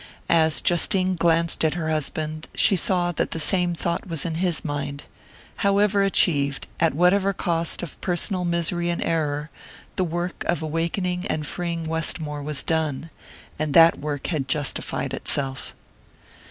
[0.29, 4.65] As Justine glanced at her husband she saw that the same thought was in his
[4.65, 5.03] mind.
[5.57, 9.51] However achieved, at whatever cost of personal misery and error,
[9.97, 13.11] the work of awakening and freeing Westmore was done,
[13.59, 15.75] and that work had justified itself.